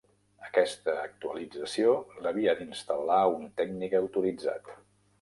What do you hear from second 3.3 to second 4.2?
un tècnic